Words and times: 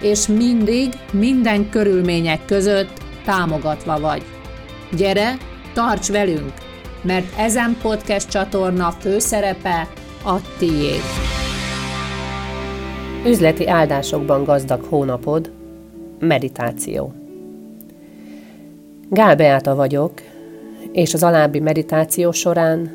és 0.00 0.26
mindig, 0.26 0.88
minden 1.12 1.70
körülmények 1.70 2.44
között 2.44 3.02
támogatva 3.24 4.00
vagy. 4.00 4.22
Gyere, 4.96 5.36
tarts 5.74 6.08
velünk, 6.10 6.52
mert 7.02 7.38
ezen 7.38 7.76
podcast 7.82 8.28
csatorna 8.28 8.90
főszerepe 8.90 9.88
a 10.24 10.36
tiéd. 10.58 11.02
Üzleti 13.26 13.68
áldásokban 13.68 14.44
gazdag 14.44 14.84
hónapod, 14.84 15.50
meditáció. 16.18 17.12
Gál 19.08 19.36
Beáta 19.36 19.74
vagyok, 19.74 20.12
és 20.92 21.14
az 21.14 21.22
alábbi 21.22 21.60
meditáció 21.60 22.32
során 22.32 22.90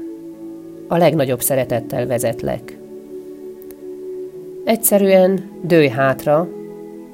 a 0.88 0.98
legnagyobb 0.98 1.42
szeretettel 1.42 2.08
vezetlek. 2.08 2.78
Egyszerűen 4.66 5.52
dőj 5.62 5.88
hátra, 5.88 6.48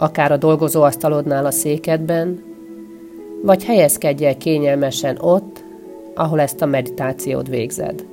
akár 0.01 0.31
a 0.31 0.37
dolgozóasztalodnál 0.37 1.45
a 1.45 1.51
székedben, 1.51 2.43
vagy 3.41 3.63
helyezkedj 3.63 4.25
el 4.25 4.37
kényelmesen 4.37 5.17
ott, 5.21 5.63
ahol 6.15 6.39
ezt 6.39 6.61
a 6.61 6.65
meditációt 6.65 7.47
végzed. 7.47 8.05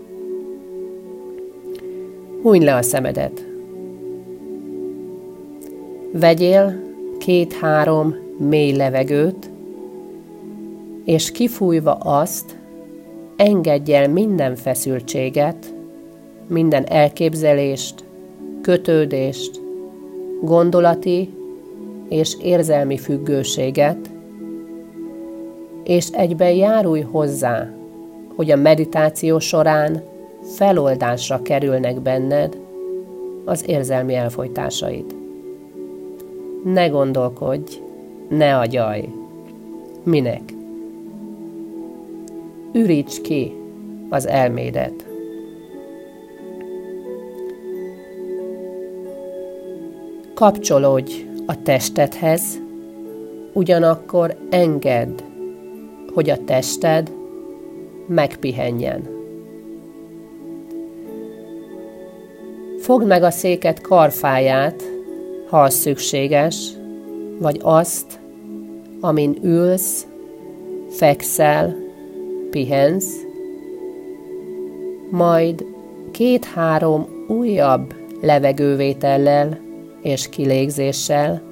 Hújj 2.43 2.65
le 2.65 2.75
a 2.75 2.83
szemedet. 2.83 3.47
Vegyél 6.13 6.83
két-három 7.19 8.15
mély 8.39 8.73
levegőt, 8.73 9.51
és 11.05 11.31
kifújva 11.31 11.93
azt, 11.93 12.59
engedj 13.37 13.93
el 13.93 14.09
minden 14.09 14.57
feszültséget, 14.57 15.75
minden 16.49 16.85
elképzelést, 16.87 18.05
kötődést, 18.63 19.61
gondolati 20.41 21.31
és 22.09 22.37
érzelmi 22.43 22.99
függőséget, 22.99 24.11
és 25.85 26.09
egyben 26.09 26.53
járulj 26.53 27.01
hozzá, 27.01 27.71
hogy 28.37 28.51
a 28.51 28.57
meditáció 28.57 29.39
során 29.39 30.03
feloldásra 30.43 31.43
kerülnek 31.43 32.01
benned 32.01 32.57
az 33.45 33.69
érzelmi 33.69 34.15
elfolytásaid. 34.15 35.15
Ne 36.65 36.87
gondolkodj, 36.87 37.81
ne 38.29 38.59
agyalj. 38.59 39.09
Minek? 40.03 40.43
Üríts 42.73 43.21
ki 43.21 43.53
az 44.09 44.27
elmédet. 44.27 45.07
Kapcsolódj 50.35 51.26
a 51.47 51.63
testedhez, 51.63 52.61
ugyanakkor 53.53 54.37
engedd, 54.51 55.21
hogy 56.15 56.31
a 56.31 56.45
tested 56.45 57.11
megpihenjen. 58.07 59.09
Fogd 62.79 63.07
meg 63.07 63.23
a 63.23 63.31
széket 63.31 63.81
karfáját, 63.81 64.83
ha 65.49 65.63
az 65.63 65.75
szükséges, 65.75 66.73
vagy 67.39 67.59
azt, 67.63 68.21
amin 69.01 69.39
ülsz, 69.43 70.07
fekszel, 70.91 71.77
pihensz, 72.51 73.15
majd 75.11 75.65
két-három 76.11 77.07
újabb 77.29 77.95
levegővétellel 78.21 79.66
és 80.03 80.29
kilégzéssel, 80.29 81.43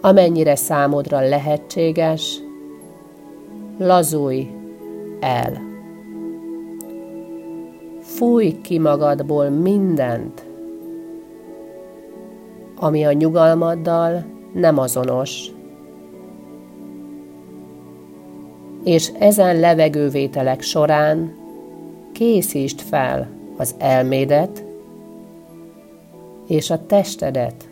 amennyire 0.00 0.56
számodra 0.56 1.20
lehetséges, 1.28 2.38
lazulj 3.78 4.50
el. 5.20 5.68
Fújj 8.00 8.60
ki 8.62 8.78
magadból 8.78 9.48
mindent, 9.48 10.44
ami 12.76 13.04
a 13.04 13.12
nyugalmaddal 13.12 14.24
nem 14.52 14.78
azonos, 14.78 15.50
és 18.84 19.10
ezen 19.18 19.60
levegővételek 19.60 20.60
során 20.60 21.34
készítsd 22.12 22.80
fel 22.80 23.28
az 23.56 23.74
elmédet 23.78 24.64
és 26.50 26.70
a 26.70 26.86
testedet 26.86 27.68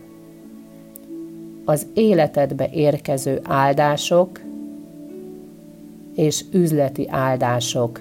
az 1.65 1.87
életedbe 1.95 2.69
érkező 2.73 3.41
áldások 3.43 4.41
és 6.15 6.45
üzleti 6.53 7.07
áldások 7.11 8.01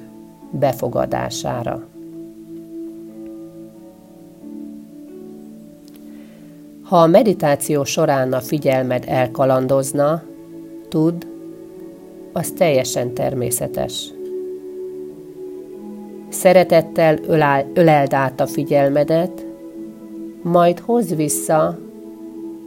befogadására. 0.51 1.88
Ha 6.83 6.97
a 6.97 7.07
meditáció 7.07 7.83
során 7.83 8.33
a 8.33 8.39
figyelmed 8.39 9.03
elkalandozna, 9.07 10.23
tudd, 10.89 11.23
az 12.33 12.51
teljesen 12.51 13.13
természetes. 13.13 14.11
Szeretettel 16.29 17.17
öleld 17.73 18.13
át 18.13 18.39
a 18.39 18.47
figyelmedet, 18.47 19.46
majd 20.47 20.79
hozz 20.79 21.13
vissza, 21.13 21.77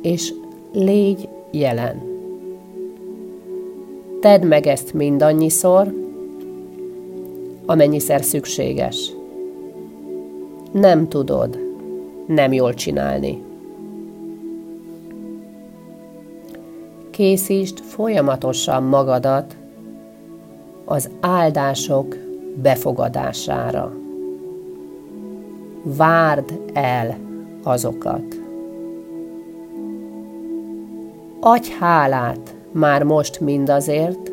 és 0.02 0.34
légy 0.72 1.28
jelen. 1.50 2.02
Tedd 4.20 4.46
meg 4.46 4.66
ezt 4.66 4.92
mindannyiszor, 4.92 5.94
amennyiszer 7.66 8.22
szükséges. 8.24 9.12
Nem 10.72 11.08
tudod 11.08 11.58
nem 12.26 12.52
jól 12.52 12.74
csinálni. 12.74 13.42
Készítsd 17.10 17.78
folyamatosan 17.78 18.82
magadat 18.82 19.56
az 20.84 21.10
áldások 21.20 22.16
befogadására. 22.62 23.92
Várd 25.82 26.60
el 26.72 27.28
azokat. 27.62 28.40
Adj 31.40 31.70
hálát 31.78 32.54
már 32.72 33.02
most 33.02 33.40
mindazért, 33.40 34.30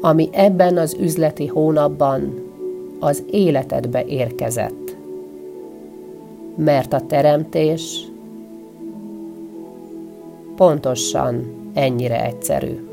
ami 0.00 0.28
ebben 0.32 0.76
az 0.76 0.96
üzleti 1.00 1.46
hónapban 1.46 2.44
az 3.00 3.22
életedbe 3.30 4.04
érkezett. 4.04 4.96
Mert 6.54 6.92
a 6.92 7.00
teremtés 7.06 8.08
pontosan 10.56 11.54
ennyire 11.74 12.24
egyszerű. 12.24 12.86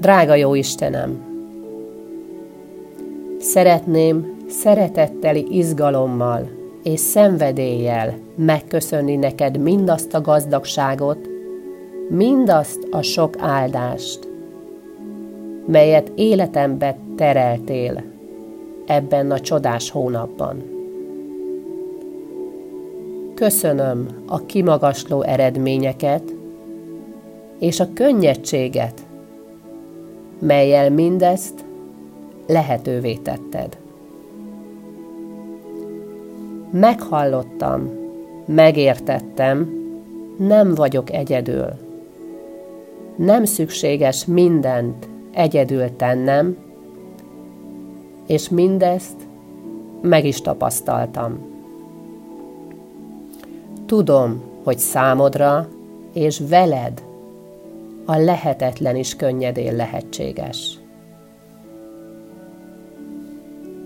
Drága 0.00 0.34
jó 0.34 0.54
Istenem! 0.54 1.31
Szeretném 3.42 4.36
szeretetteli 4.48 5.46
izgalommal 5.56 6.48
és 6.82 7.00
szenvedéllyel 7.00 8.18
megköszönni 8.34 9.16
neked 9.16 9.58
mindazt 9.58 10.14
a 10.14 10.20
gazdagságot, 10.20 11.28
mindazt 12.08 12.86
a 12.90 13.02
sok 13.02 13.34
áldást, 13.38 14.28
melyet 15.66 16.12
életembe 16.14 16.96
tereltél 17.16 18.02
ebben 18.86 19.30
a 19.30 19.40
csodás 19.40 19.90
hónapban. 19.90 20.62
Köszönöm 23.34 24.06
a 24.26 24.46
kimagasló 24.46 25.22
eredményeket 25.22 26.34
és 27.58 27.80
a 27.80 27.92
könnyedséget, 27.94 29.00
melyel 30.38 30.90
mindezt 30.90 31.70
lehetővé 32.52 33.14
tetted. 33.14 33.76
Meghallottam, 36.70 37.90
megértettem, 38.46 39.80
nem 40.38 40.74
vagyok 40.74 41.12
egyedül. 41.12 41.68
Nem 43.16 43.44
szükséges 43.44 44.24
mindent 44.24 45.08
egyedül 45.32 45.96
tennem, 45.96 46.56
és 48.26 48.48
mindezt 48.48 49.16
meg 50.02 50.24
is 50.24 50.40
tapasztaltam. 50.40 51.38
Tudom, 53.86 54.42
hogy 54.64 54.78
számodra 54.78 55.68
és 56.12 56.42
veled 56.48 57.02
a 58.04 58.16
lehetetlen 58.16 58.96
is 58.96 59.16
könnyedén 59.16 59.76
lehetséges. 59.76 60.81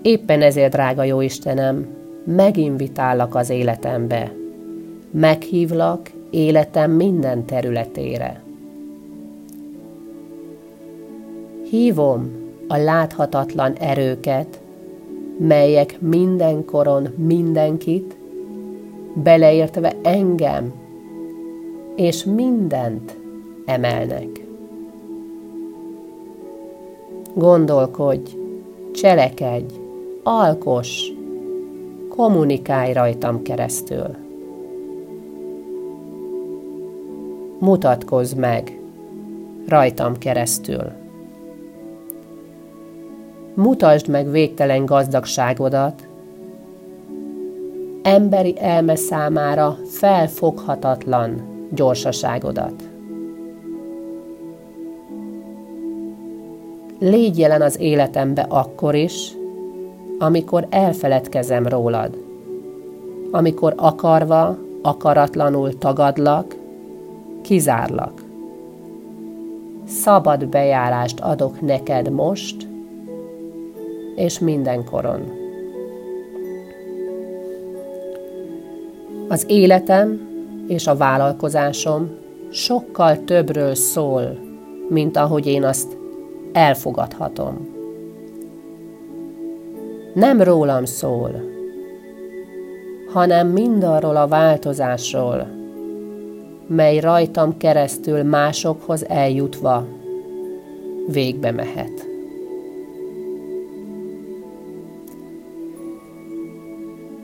Éppen 0.01 0.41
ezért, 0.41 0.71
drága 0.71 1.03
jó 1.03 1.21
Istenem, 1.21 1.87
meginvitállak 2.23 3.35
az 3.35 3.49
életembe. 3.49 4.31
Meghívlak 5.11 6.11
életem 6.29 6.91
minden 6.91 7.45
területére. 7.45 8.41
Hívom 11.69 12.31
a 12.67 12.77
láthatatlan 12.77 13.73
erőket, 13.73 14.61
melyek 15.37 16.01
mindenkoron 16.01 17.07
mindenkit, 17.15 18.15
beleértve 19.13 19.93
engem, 20.03 20.73
és 21.95 22.23
mindent 22.23 23.17
emelnek. 23.65 24.45
Gondolkodj, 27.33 28.31
cselekedj, 28.91 29.73
alkos, 30.27 31.11
kommunikálj 32.09 32.93
rajtam 32.93 33.41
keresztül. 33.41 34.15
Mutatkozz 37.59 38.33
meg 38.33 38.79
rajtam 39.67 40.17
keresztül. 40.17 40.91
Mutasd 43.53 44.07
meg 44.07 44.31
végtelen 44.31 44.85
gazdagságodat, 44.85 46.07
emberi 48.03 48.55
elme 48.59 48.95
számára 48.95 49.77
felfoghatatlan 49.89 51.41
gyorsaságodat. 51.71 52.89
Légy 56.99 57.37
jelen 57.37 57.61
az 57.61 57.79
életembe 57.79 58.45
akkor 58.49 58.95
is, 58.95 59.36
amikor 60.19 60.67
elfeledkezem 60.69 61.67
rólad, 61.67 62.17
amikor 63.31 63.73
akarva, 63.77 64.57
akaratlanul 64.81 65.77
tagadlak, 65.77 66.55
kizárlak. 67.41 68.23
Szabad 69.87 70.47
bejárást 70.47 71.19
adok 71.19 71.61
neked 71.61 72.11
most, 72.11 72.67
és 74.15 74.39
mindenkoron. 74.39 75.31
Az 79.27 79.45
életem 79.47 80.27
és 80.67 80.87
a 80.87 80.95
vállalkozásom 80.95 82.09
sokkal 82.51 83.23
többről 83.23 83.75
szól, 83.75 84.37
mint 84.89 85.17
ahogy 85.17 85.45
én 85.45 85.63
azt 85.63 85.97
elfogadhatom. 86.53 87.76
Nem 90.17 90.41
rólam 90.41 90.85
szól, 90.85 91.31
hanem 93.13 93.47
mindarról 93.47 94.15
a 94.15 94.27
változásról, 94.27 95.47
mely 96.67 96.99
rajtam 96.99 97.57
keresztül 97.57 98.23
másokhoz 98.23 99.07
eljutva 99.07 99.85
végbe 101.07 101.51
mehet. 101.51 102.07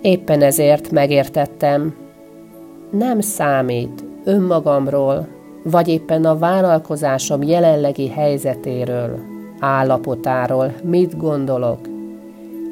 Éppen 0.01 0.41
ezért 0.41 0.91
megértettem, 0.91 1.95
nem 2.91 3.21
számít 3.21 4.03
önmagamról, 4.23 5.27
vagy 5.63 5.87
éppen 5.87 6.25
a 6.25 6.37
vállalkozásom 6.37 7.41
jelenlegi 7.41 8.09
helyzetéről, 8.09 9.19
állapotáról, 9.59 10.73
mit 10.83 11.17
gondolok, 11.17 11.92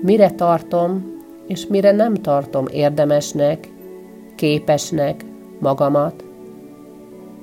mire 0.01 0.31
tartom, 0.31 1.19
és 1.47 1.67
mire 1.67 1.91
nem 1.91 2.13
tartom 2.13 2.65
érdemesnek, 2.71 3.69
képesnek 4.35 5.25
magamat 5.59 6.23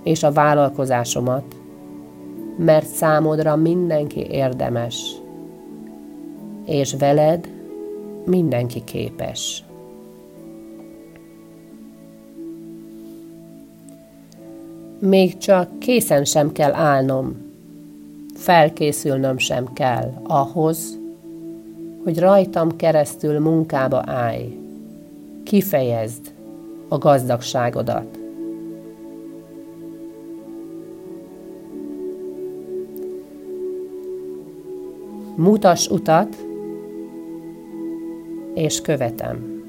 és 0.03 0.23
a 0.23 0.33
vállalkozásomat, 0.33 1.45
mert 2.57 2.87
számodra 2.87 3.57
mindenki 3.57 4.27
érdemes, 4.31 5.17
és 6.65 6.95
veled 6.99 7.49
mindenki 8.25 8.85
képes. 8.85 9.63
Még 14.99 15.37
csak 15.37 15.79
készen 15.79 16.25
sem 16.25 16.53
kell 16.53 16.73
állnom, 16.73 17.37
felkészülnöm 18.35 19.39
sem 19.39 19.73
kell 19.73 20.13
ahhoz, 20.23 20.99
hogy 22.09 22.19
rajtam 22.19 22.77
keresztül 22.77 23.39
munkába 23.39 24.03
állj, 24.07 24.59
kifejezd 25.45 26.33
a 26.89 26.99
gazdagságodat. 26.99 28.19
Mutas 35.37 35.89
utat, 35.89 36.37
és 38.55 38.81
követem. 38.81 39.63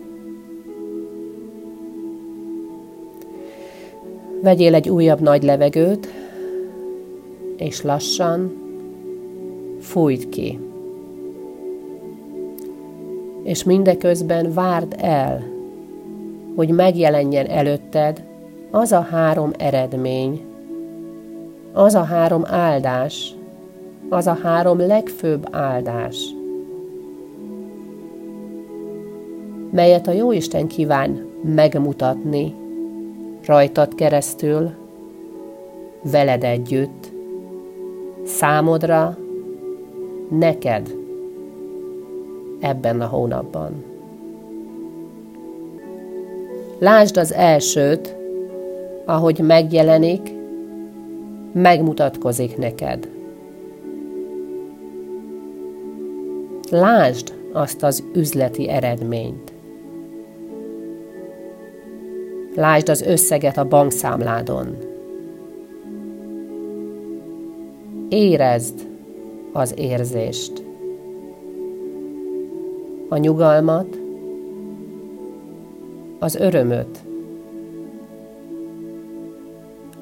Vegyél 4.41 4.74
egy 4.74 4.89
újabb 4.89 5.19
nagy 5.19 5.43
levegőt, 5.43 6.08
és 7.58 7.81
lassan 7.81 8.51
fújt 9.79 10.29
ki. 10.29 10.60
És 13.50 13.63
mindeközben 13.63 14.53
várd 14.53 14.96
el, 14.98 15.44
hogy 16.56 16.70
megjelenjen 16.70 17.46
előtted 17.46 18.24
az 18.72 18.91
a 18.91 19.01
három 19.01 19.51
eredmény, 19.58 20.41
az 21.74 21.96
a 21.96 22.03
három 22.03 22.44
áldás, 22.46 23.36
az 24.10 24.27
a 24.27 24.38
három 24.44 24.79
legfőbb 24.79 25.48
áldás, 25.51 26.36
melyet 29.72 30.08
a 30.08 30.12
Jóisten 30.12 30.68
kíván 30.68 31.27
megmutatni 31.41 32.56
rajtad 33.46 33.96
keresztül, 33.96 34.70
veled 36.12 36.44
együtt, 36.44 37.12
számodra, 38.24 39.18
neked 40.29 40.98
ebben 42.60 43.01
a 43.01 43.06
hónapban. 43.06 43.84
Lásd 46.80 47.18
az 47.18 47.34
elsőt, 47.34 48.16
ahogy 49.06 49.39
megjelenik, 49.39 50.32
megmutatkozik 51.51 52.58
neked. 52.58 53.10
Lásd 56.70 57.34
azt 57.54 57.84
az 57.84 58.04
üzleti 58.13 58.70
eredményt. 58.70 59.51
Lásd 62.56 62.89
az 62.89 63.01
összeget 63.01 63.58
a 63.58 63.68
bankszámládon. 63.68 64.78
Érezd 68.10 68.88
az 69.54 69.74
érzést. 69.78 70.68
A 73.10 73.18
nyugalmat, 73.18 73.98
az 76.20 76.36
örömöt, 76.36 77.00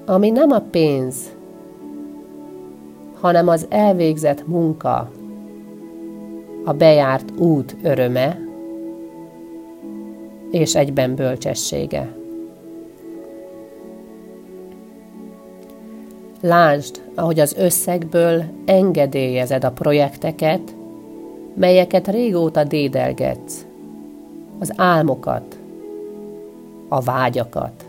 ami 0.06 0.30
nem 0.30 0.52
a 0.52 0.60
pénz, 0.60 1.16
hanem 3.20 3.48
az 3.48 3.66
elvégzett 3.70 4.48
munka, 4.48 5.12
a 6.66 6.74
bejárt 6.74 7.40
út 7.40 7.76
öröme 7.84 8.40
és 10.52 10.76
egyben 10.76 11.16
bölcsessége. 11.16 12.16
Lásd, 16.42 17.02
ahogy 17.16 17.40
az 17.40 17.56
összegből 17.58 18.44
engedélyezed 18.66 19.64
a 19.64 19.72
projekteket, 19.72 20.76
melyeket 21.58 22.08
régóta 22.08 22.64
dédelgetsz, 22.64 23.66
az 24.60 24.74
álmokat, 24.76 25.60
a 26.88 27.02
vágyakat. 27.02 27.86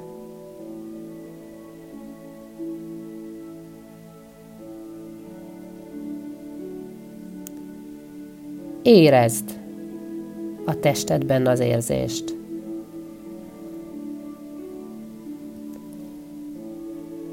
Érezd 8.83 9.61
a 10.65 10.79
testedben 10.79 11.47
az 11.47 11.61
érzést. 11.61 12.37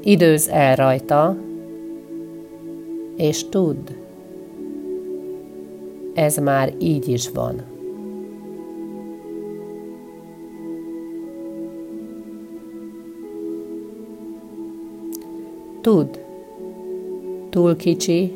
Időz 0.02 0.48
el 0.48 0.76
rajta, 0.76 1.36
és 3.16 3.48
tudd, 3.48 3.90
ez 6.16 6.36
már 6.36 6.72
így 6.78 7.08
is 7.08 7.30
van. 7.30 7.62
Tudd, 15.80 16.16
túl 17.50 17.76
kicsi 17.76 18.32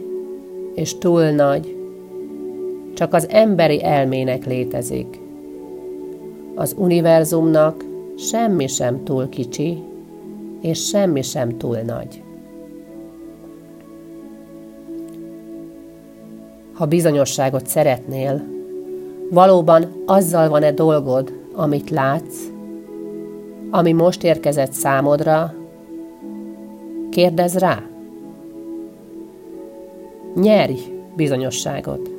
és 0.74 0.98
túl 0.98 1.30
nagy, 1.30 1.76
csak 2.94 3.14
az 3.14 3.28
emberi 3.28 3.84
elmének 3.84 4.46
létezik. 4.46 5.20
Az 6.54 6.74
univerzumnak 6.78 7.84
semmi 8.16 8.66
sem 8.66 9.04
túl 9.04 9.28
kicsi, 9.28 9.82
és 10.60 10.86
semmi 10.86 11.22
sem 11.22 11.58
túl 11.58 11.78
nagy. 11.78 12.22
Ha 16.80 16.86
bizonyosságot 16.86 17.66
szeretnél, 17.66 18.42
valóban 19.30 20.02
azzal 20.06 20.48
van-e 20.48 20.72
dolgod, 20.72 21.32
amit 21.52 21.90
látsz, 21.90 22.38
ami 23.70 23.92
most 23.92 24.24
érkezett 24.24 24.72
számodra, 24.72 25.54
kérdez 27.10 27.58
rá. 27.58 27.82
Nyerj 30.34 30.74
bizonyosságot. 31.16 32.10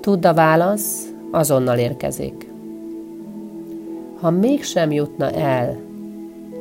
Tudd 0.00 0.26
a 0.26 0.34
válasz, 0.34 1.12
azonnal 1.30 1.78
érkezik. 1.78 2.50
Ha 4.20 4.30
mégsem 4.30 4.92
jutna 4.92 5.30
el, 5.30 5.80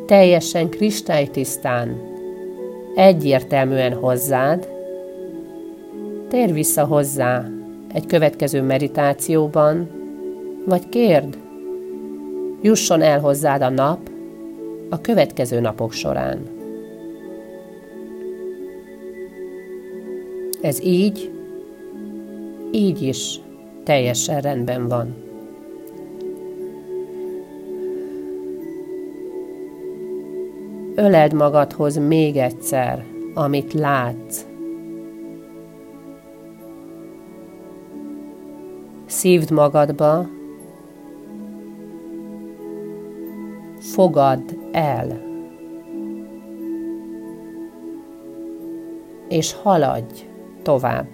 teljesen 0.06 0.70
kristálytisztán, 0.70 2.11
egyértelműen 2.96 3.94
hozzád, 3.94 4.68
térj 6.30 6.52
vissza 6.52 6.86
hozzá 6.86 7.46
egy 7.94 8.06
következő 8.06 8.62
meditációban, 8.62 9.90
vagy 10.66 10.90
kérd, 10.90 11.38
jusson 12.62 13.02
el 13.02 13.20
hozzád 13.20 13.62
a 13.62 13.70
nap 13.70 14.10
a 14.90 15.02
következő 15.02 15.60
napok 15.60 15.92
során. 15.92 16.40
Ez 20.62 20.84
így 20.84 21.32
így 22.72 23.02
is 23.02 23.40
teljesen 23.84 24.42
rendben 24.42 24.88
van. 24.88 25.31
Öleld 31.02 31.34
magadhoz 31.34 31.98
még 31.98 32.38
egyszer, 32.38 33.06
amit 33.34 33.74
látsz. 33.74 34.46
Szívd 39.06 39.52
magadba, 39.52 40.28
fogadd 43.80 44.42
el, 44.72 45.22
és 49.28 49.54
haladj 49.54 50.26
tovább. 50.62 51.08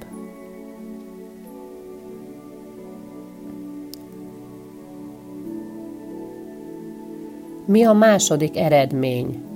Mi 7.66 7.84
a 7.84 7.94
második 7.94 8.58
eredmény? 8.58 9.47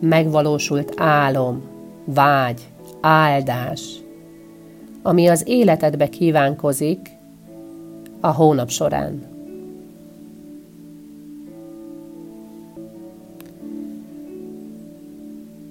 Megvalósult 0.00 0.92
álom, 0.96 1.62
vágy, 2.04 2.60
áldás, 3.00 3.96
ami 5.02 5.28
az 5.28 5.42
életedbe 5.46 6.08
kívánkozik 6.08 7.10
a 8.20 8.32
hónap 8.32 8.68
során. 8.70 9.22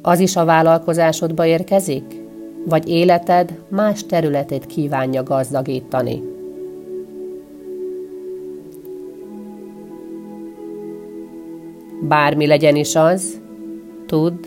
Az 0.01 0.19
is 0.19 0.35
a 0.35 0.45
vállalkozásodba 0.45 1.45
érkezik? 1.45 2.21
Vagy 2.65 2.89
életed 2.89 3.59
más 3.67 4.05
területét 4.05 4.65
kívánja 4.65 5.23
gazdagítani? 5.23 6.23
Bármi 12.01 12.47
legyen 12.47 12.75
is 12.75 12.95
az, 12.95 13.41
tudd, 14.07 14.45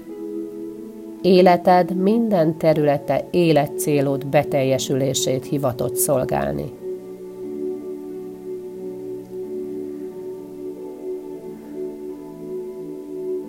életed 1.23 1.97
minden 1.97 2.59
területe 2.59 3.25
életcélod 3.31 4.27
beteljesülését 4.27 5.45
hivatott 5.45 5.95
szolgálni. 5.95 6.73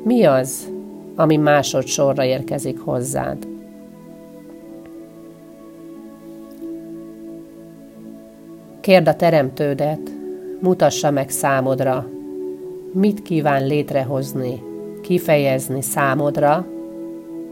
Mi 0.03 0.23
az, 0.23 0.71
ami 1.15 1.37
másodszorra 1.37 2.23
érkezik 2.23 2.79
hozzád? 2.79 3.47
Kérd 8.81 9.07
a 9.07 9.15
teremtődet, 9.15 10.11
mutassa 10.59 11.11
meg 11.11 11.29
számodra, 11.29 12.07
mit 12.93 13.21
kíván 13.21 13.67
létrehozni, 13.67 14.70
kifejezni 15.11 15.81
számodra, 15.81 16.67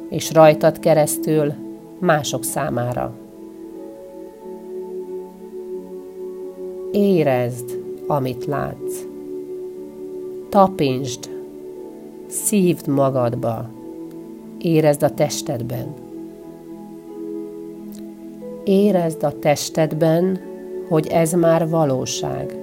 és 0.10 0.34
rajtad 0.34 0.80
keresztül 0.80 1.54
mások 2.00 2.44
számára. 2.44 3.14
Érezd, 6.92 7.80
amit 8.08 8.46
látsz. 8.46 9.04
Tapinsd, 10.50 11.30
szívd 12.28 12.88
magadba, 12.88 13.70
érezd 14.60 15.04
a 15.04 15.14
testedben. 15.14 15.94
Érezd 18.64 19.24
a 19.24 19.40
testedben, 19.40 20.40
hogy 20.90 21.08
ez 21.08 21.34
már 21.34 21.70
valóság. 21.70 22.59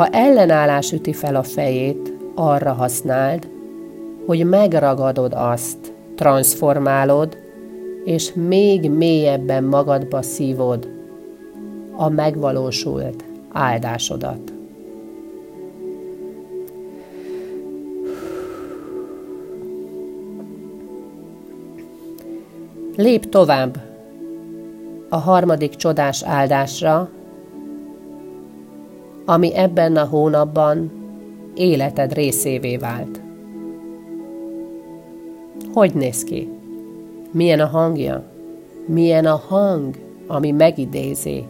Ha 0.00 0.06
ellenállás 0.06 0.92
üti 0.92 1.12
fel 1.12 1.34
a 1.34 1.42
fejét, 1.42 2.12
arra 2.34 2.72
használd, 2.72 3.48
hogy 4.26 4.46
megragadod 4.46 5.32
azt, 5.36 5.94
transformálod, 6.14 7.38
és 8.04 8.32
még 8.34 8.90
mélyebben 8.90 9.64
magadba 9.64 10.22
szívod 10.22 10.88
a 11.96 12.08
megvalósult 12.08 13.24
áldásodat. 13.52 14.52
Lép 22.96 23.28
tovább 23.28 23.78
a 25.08 25.16
harmadik 25.16 25.74
csodás 25.74 26.22
áldásra, 26.24 27.10
ami 29.30 29.54
ebben 29.54 29.96
a 29.96 30.04
hónapban 30.04 30.90
életed 31.54 32.12
részévé 32.12 32.76
vált. 32.76 33.20
Hogy 35.72 35.94
néz 35.94 36.24
ki? 36.24 36.48
Milyen 37.30 37.60
a 37.60 37.66
hangja? 37.66 38.24
Milyen 38.86 39.26
a 39.26 39.36
hang, 39.48 39.94
ami 40.26 40.50
megidézi? 40.50 41.44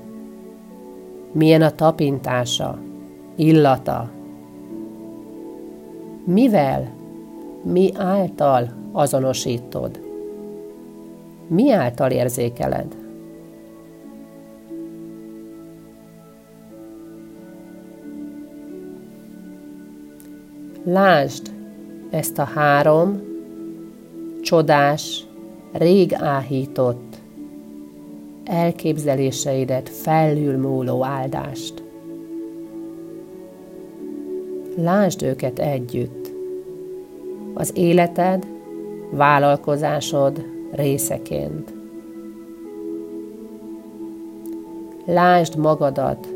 Milyen 1.32 1.62
a 1.62 1.70
tapintása, 1.70 2.78
illata? 3.37 4.10
Mivel, 6.25 6.88
mi 7.62 7.90
által 7.96 8.68
azonosítod? 8.92 10.00
Mi 11.46 11.72
által 11.72 12.10
érzékeled? 12.10 13.00
Lásd 20.92 21.50
ezt 22.11 22.38
a 22.38 22.44
három 22.44 23.23
csodás 24.42 25.26
rég 25.73 26.14
áhított, 26.14 27.16
elképzeléseidet 28.44 29.88
felülmúló 29.88 31.04
áldást. 31.04 31.82
Lásd 34.76 35.23
őket 35.23 35.59
együtt, 35.59 36.32
az 37.54 37.73
életed, 37.75 38.47
vállalkozásod 39.11 40.44
részeként. 40.73 41.75
Lásd 45.04 45.56
magadat 45.56 46.28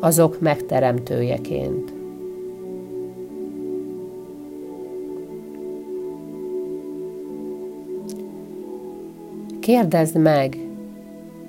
azok 0.00 0.40
megteremtőjeként. 0.40 1.98
Kérdezd 9.70 10.16
meg, 10.16 10.58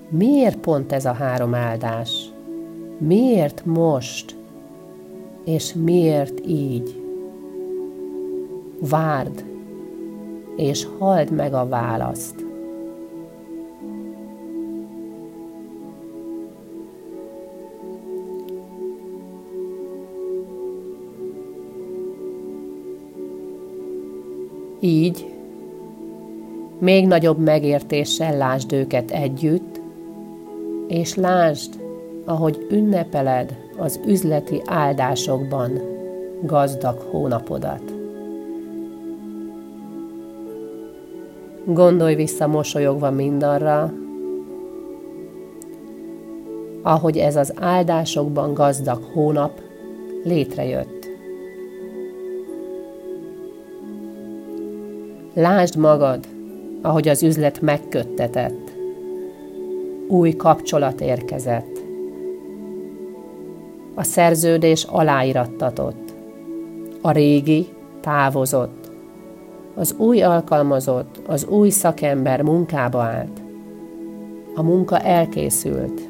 miért 0.09 0.57
pont 0.57 0.91
ez 0.91 1.05
a 1.05 1.11
három 1.11 1.53
áldás? 1.53 2.31
Miért 2.97 3.65
most? 3.65 4.35
És 5.45 5.73
miért 5.73 6.47
így? 6.47 7.01
Várd, 8.79 9.45
és 10.55 10.87
halld 10.99 11.31
meg 11.31 11.53
a 11.53 11.67
választ. 11.67 12.45
Így 24.79 25.40
még 26.81 27.07
nagyobb 27.07 27.37
megértéssel 27.37 28.37
lásd 28.37 28.73
őket 28.73 29.11
együtt, 29.11 29.81
és 30.87 31.15
lásd, 31.15 31.79
ahogy 32.25 32.67
ünnepeled 32.69 33.57
az 33.77 33.99
üzleti 34.07 34.61
áldásokban 34.65 35.81
gazdag 36.43 36.99
hónapodat. 36.99 37.93
Gondolj 41.65 42.15
vissza 42.15 42.47
mosolyogva 42.47 43.11
mindarra, 43.11 43.93
ahogy 46.81 47.17
ez 47.17 47.35
az 47.35 47.53
áldásokban 47.59 48.53
gazdag 48.53 49.03
hónap 49.13 49.61
létrejött. 50.23 51.09
Lásd 55.33 55.75
magad, 55.75 56.27
ahogy 56.81 57.07
az 57.07 57.23
üzlet 57.23 57.61
megköttetett. 57.61 58.71
Új 60.07 60.35
kapcsolat 60.35 61.01
érkezett. 61.01 61.79
A 63.95 64.03
szerződés 64.03 64.83
aláírattatott. 64.83 66.13
A 67.01 67.11
régi 67.11 67.67
távozott. 68.01 68.91
Az 69.75 69.95
új 69.97 70.21
alkalmazott, 70.21 71.21
az 71.27 71.45
új 71.45 71.69
szakember 71.69 72.41
munkába 72.41 73.01
állt. 73.01 73.41
A 74.55 74.61
munka 74.61 74.99
elkészült. 74.99 76.01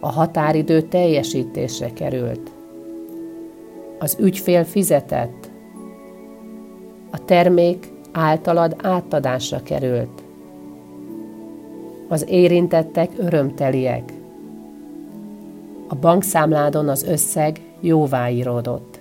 A 0.00 0.12
határidő 0.12 0.80
teljesítésre 0.80 1.92
került. 1.92 2.50
Az 3.98 4.16
ügyfél 4.20 4.64
fizetett. 4.64 5.50
A 7.10 7.24
termék 7.24 7.91
általad 8.12 8.76
átadásra 8.82 9.62
került. 9.62 10.22
Az 12.08 12.24
érintettek 12.28 13.10
örömteliek. 13.16 14.12
A 15.88 15.94
bankszámládon 15.94 16.88
az 16.88 17.02
összeg 17.02 17.60
jóváíródott. 17.80 19.00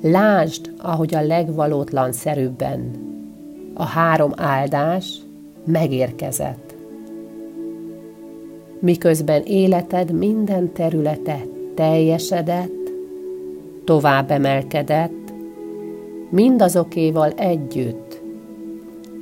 Lásd, 0.00 0.72
ahogy 0.78 1.14
a 1.14 1.22
legvalótlan 1.22 2.12
szerűbben 2.12 3.10
a 3.74 3.84
három 3.84 4.32
áldás 4.36 5.20
megérkezett. 5.64 6.74
Miközben 8.78 9.42
életed 9.42 10.12
minden 10.12 10.72
területe 10.72 11.40
teljesedett, 11.74 12.90
tovább 13.84 14.30
emelkedett, 14.30 15.21
mindazokéval 16.32 17.30
együtt, 17.30 18.20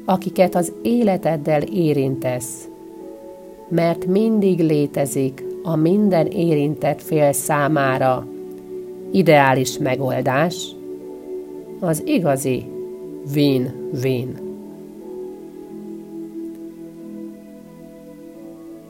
akiket 0.05 0.55
az 0.55 0.73
életeddel 0.83 1.63
érintesz, 1.63 2.69
mert 3.69 4.07
mindig 4.07 4.61
létezik 4.61 5.45
a 5.63 5.77
minden 5.77 6.27
érintett 6.27 7.03
fél 7.03 7.33
számára 7.33 8.27
ideális 9.11 9.79
megoldás, 9.79 10.69
az 11.81 12.03
igazi 12.07 12.67
win-win. 13.35 14.39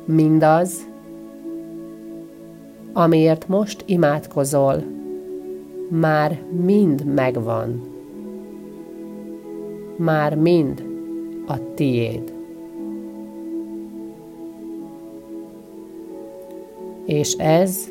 Mindaz, 0.04 0.88
amiért 2.92 3.48
most 3.48 3.83
imádkozol, 3.87 4.83
már 5.88 6.42
mind 6.64 7.04
megvan 7.04 7.89
már 10.00 10.34
mind 10.34 10.84
a 11.46 11.74
tiéd. 11.74 12.32
És 17.04 17.32
ez 17.32 17.88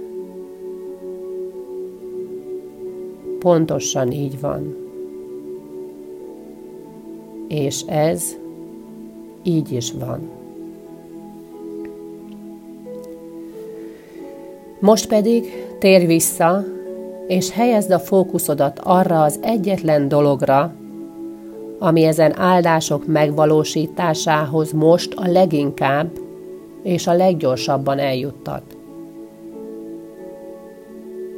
pontosan 3.39 4.11
így 4.11 4.39
van. 4.39 4.75
És 7.47 7.81
ez 7.81 8.35
így 9.43 9.71
is 9.71 9.91
van. 9.91 10.29
Most 14.79 15.07
pedig 15.07 15.65
térj 15.79 16.05
vissza, 16.05 16.63
és 17.27 17.51
helyezd 17.51 17.91
a 17.91 17.99
fókuszodat 17.99 18.79
arra 18.83 19.23
az 19.23 19.39
egyetlen 19.41 20.07
dologra, 20.07 20.73
ami 21.79 22.03
ezen 22.03 22.39
áldások 22.39 23.07
megvalósításához 23.07 24.71
most 24.71 25.13
a 25.13 25.27
leginkább 25.27 26.09
és 26.83 27.07
a 27.07 27.13
leggyorsabban 27.13 27.99
eljuttat. 27.99 28.77